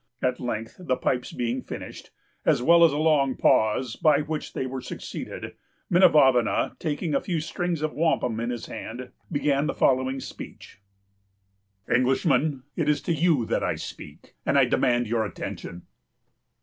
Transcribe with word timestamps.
At 0.23 0.39
length, 0.39 0.77
the 0.79 0.97
pipes 0.97 1.31
being 1.31 1.61
finished, 1.61 2.09
as 2.43 2.59
well 2.63 2.83
as 2.83 2.91
a 2.91 2.97
long 2.97 3.37
pause, 3.37 3.95
by 3.95 4.21
which 4.21 4.53
they 4.53 4.65
were 4.65 4.81
succeeded, 4.81 5.53
Minavavana, 5.91 6.75
taking 6.79 7.13
a 7.13 7.21
few 7.21 7.39
strings 7.39 7.83
of 7.83 7.93
wampum 7.93 8.39
in 8.39 8.49
his 8.49 8.65
hand, 8.65 9.11
began 9.31 9.67
the 9.67 9.75
following 9.75 10.19
speech:—— 10.19 10.79
"'Englishman, 11.87 12.63
it 12.75 12.89
is 12.89 13.03
to 13.03 13.13
you 13.13 13.45
that 13.45 13.63
I 13.63 13.75
speak, 13.75 14.33
and 14.43 14.57
I 14.57 14.65
demand 14.65 15.05
your 15.05 15.23
attention. 15.23 15.83